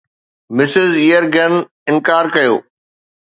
Mrs 0.55 0.91
Yeargan 1.09 1.53
انڪار 1.89 2.25
ڪيو 2.35 2.55